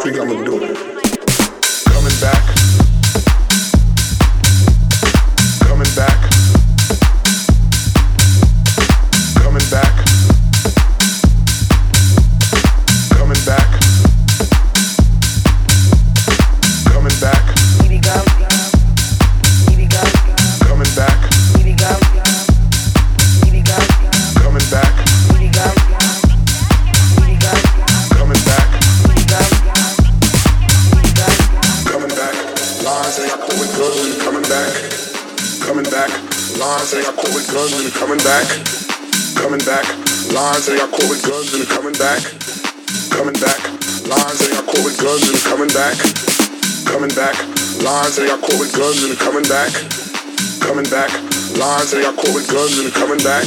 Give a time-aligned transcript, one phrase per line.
[0.00, 0.97] say I
[47.98, 49.74] caught with guns and a comin' back
[50.62, 51.10] Comin' back
[51.58, 53.42] that they got caught with guns and a comin' back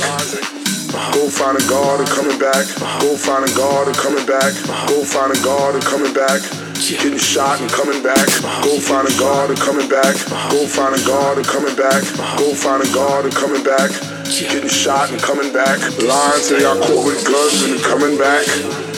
[1.15, 2.67] Go find a guard and coming back
[2.99, 4.51] Go finding God and coming back
[4.91, 6.43] Go finding God and coming back
[6.83, 8.27] Getting shot and coming back
[8.67, 10.19] Go findin' God and coming back
[10.51, 12.03] Go find a guard and coming back
[12.35, 13.87] Go findin' God and coming back
[14.27, 18.90] Getting shot and coming back Lions say I caught with guns and a comin' back.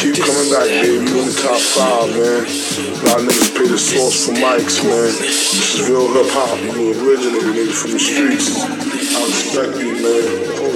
[0.00, 1.04] Keep coming back, baby.
[1.04, 2.40] You in the top five, man.
[2.40, 5.12] A lot of niggas pay the source for mics, man.
[5.12, 6.56] This is real hip hop.
[6.56, 8.64] You original, nigga, from the streets.
[8.64, 10.24] I respect you, man.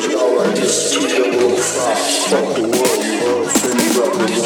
[0.05, 0.93] It out like this.
[0.93, 1.97] 2005.
[2.29, 3.49] Fuck the world, you heard?
[3.65, 4.45] Finish up, nigga.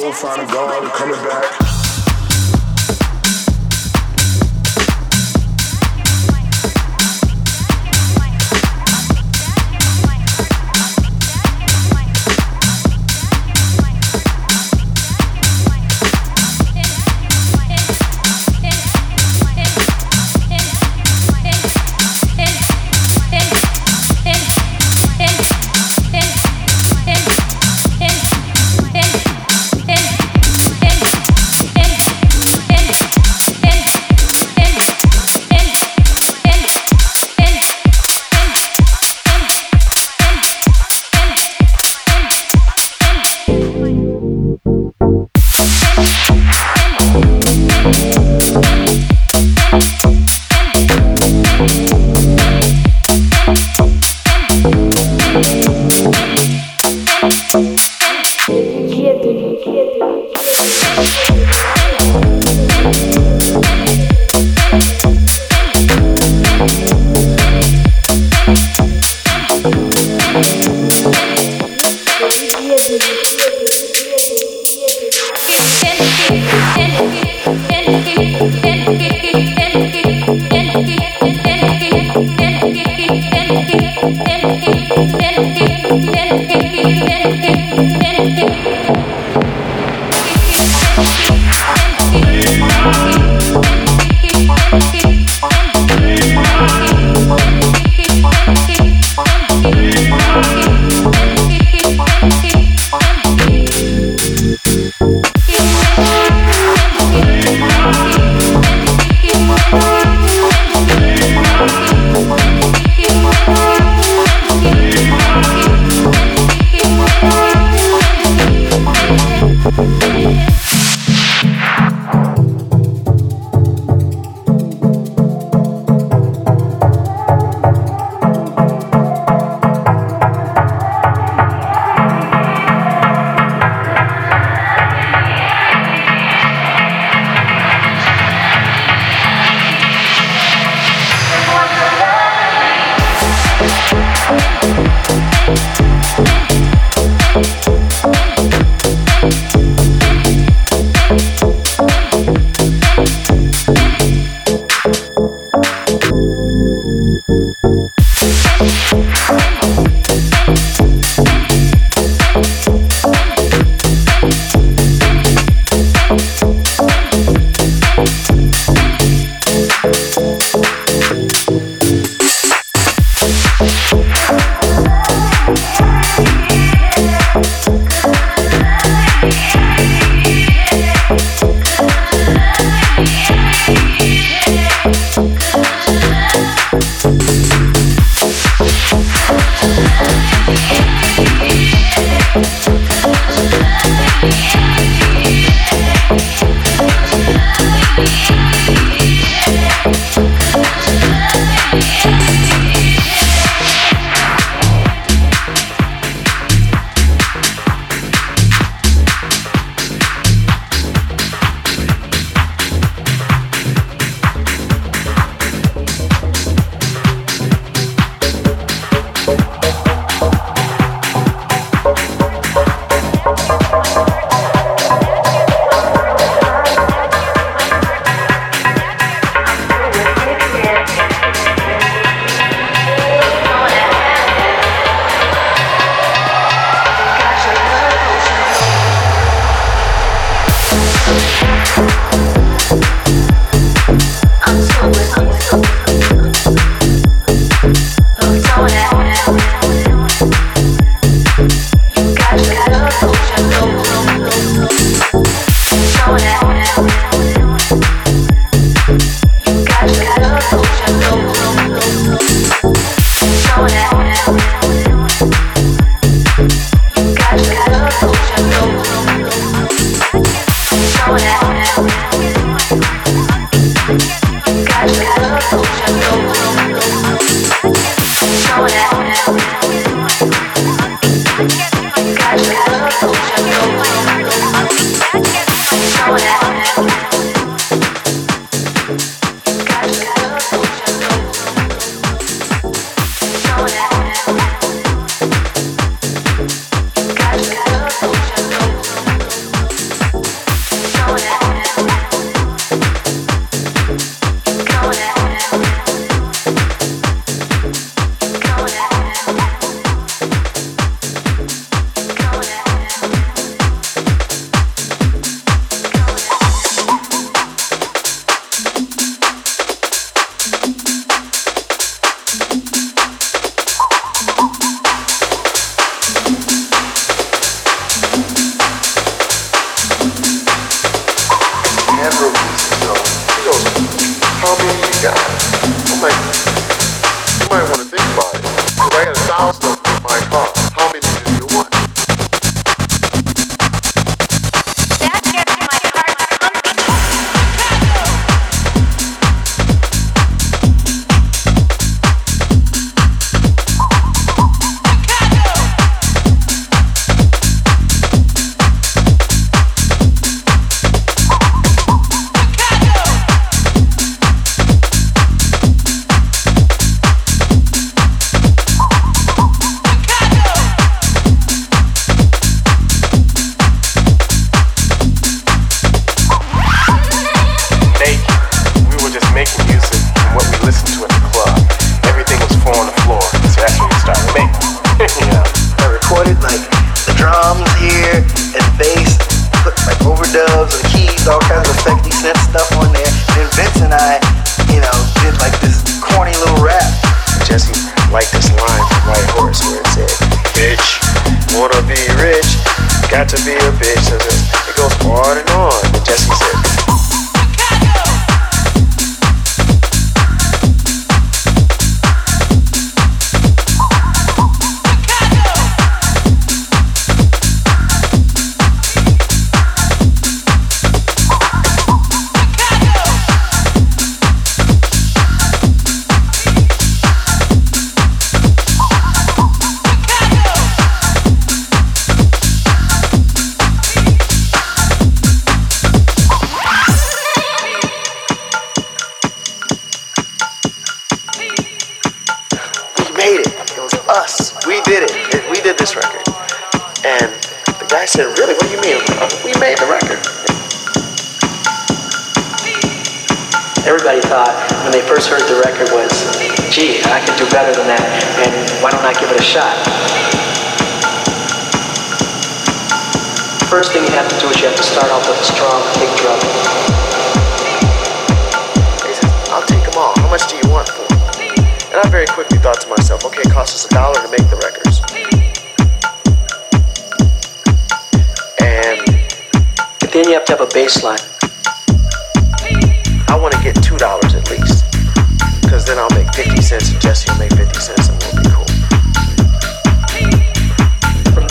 [0.00, 0.44] Go find a
[0.80, 1.71] and coming back.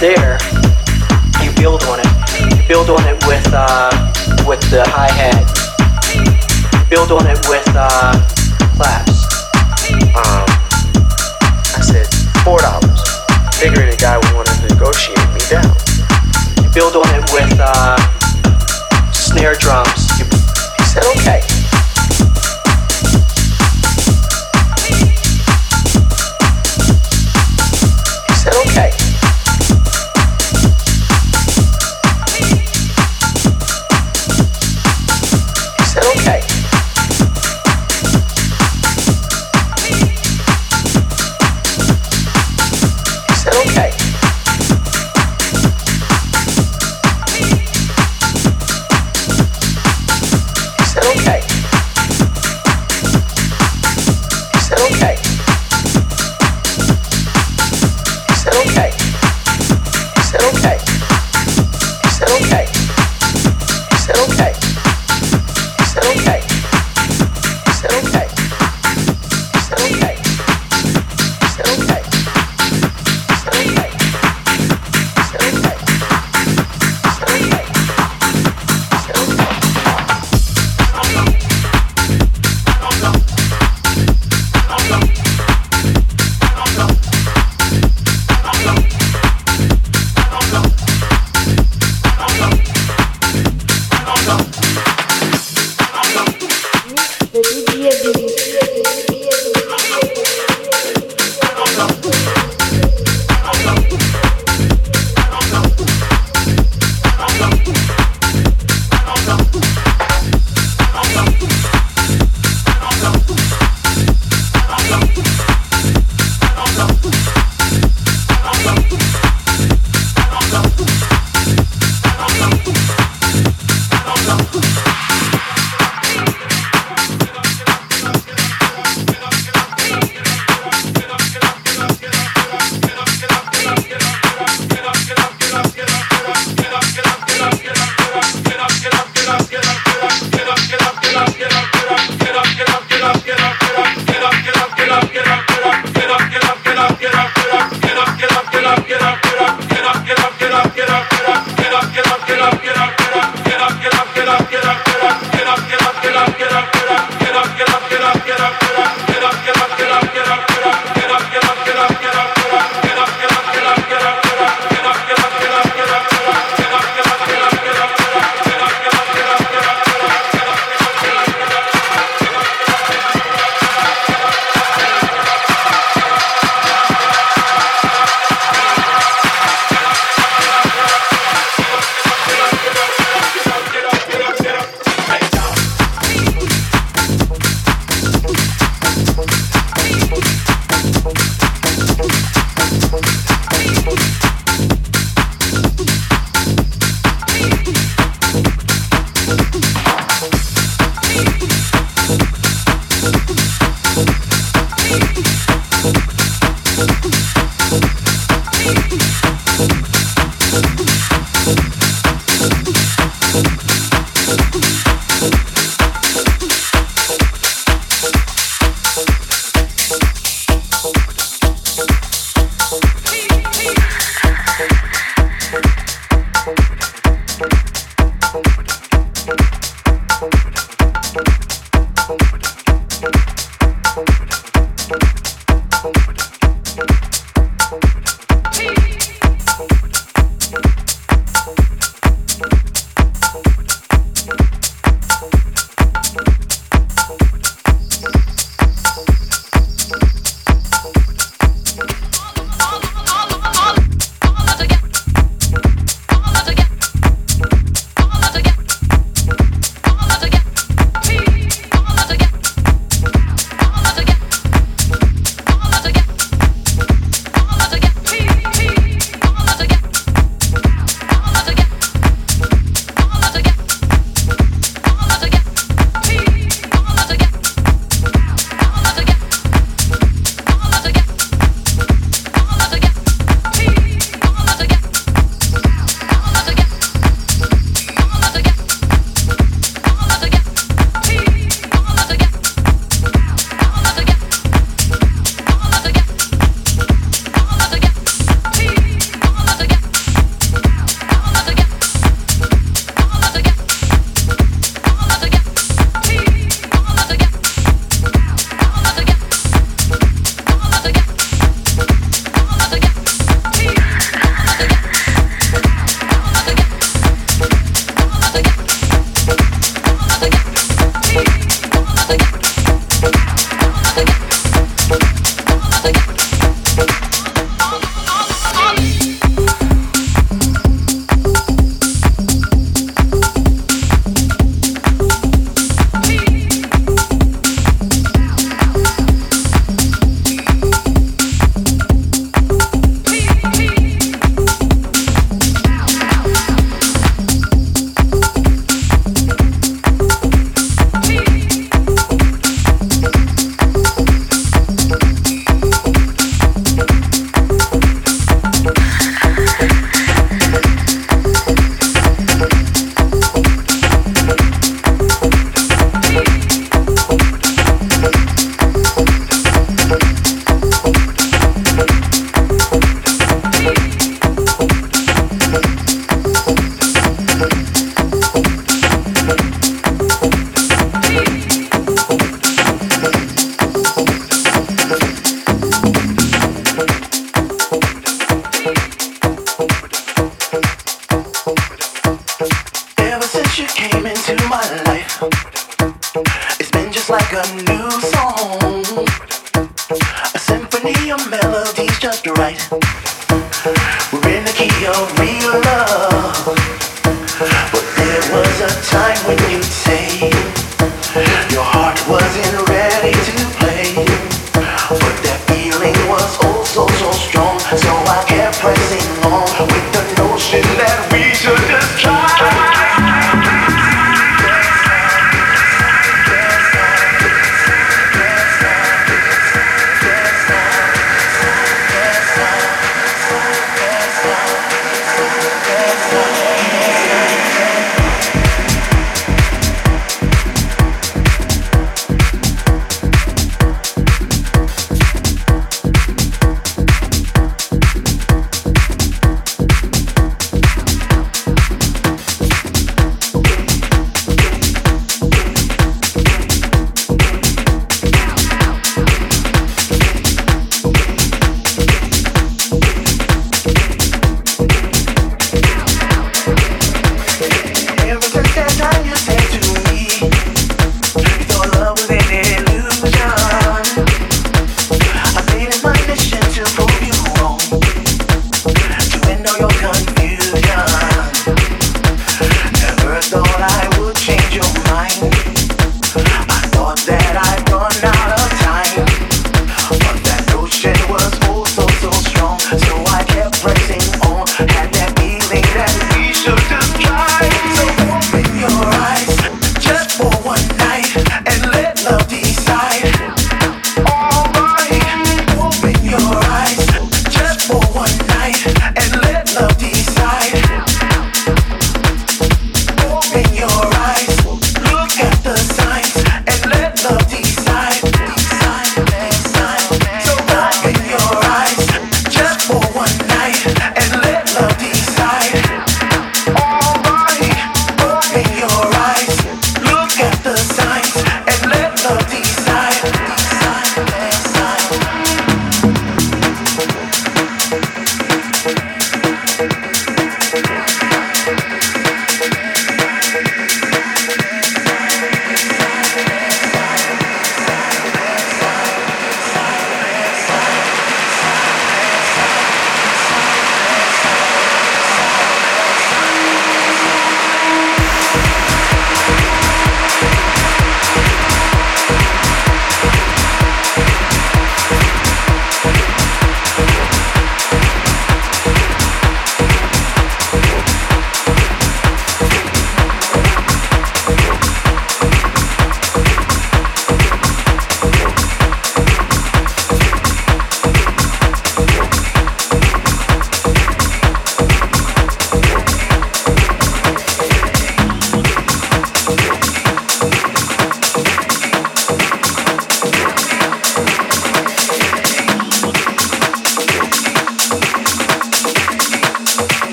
[0.00, 0.38] there,
[1.42, 2.06] you build on it.
[2.40, 3.90] You build on it with uh,
[4.46, 5.46] with the hi hat.
[6.90, 8.12] Build on it with uh,
[8.76, 9.24] claps.
[10.12, 10.44] Um,
[11.72, 12.06] I said
[12.44, 13.00] four dollars,
[13.56, 15.72] figuring the guy would want to negotiate me down.
[16.60, 17.96] You build on it with uh,
[19.12, 20.12] snare drums.
[20.18, 20.26] You,
[20.76, 21.55] he said okay.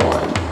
[0.00, 0.49] going.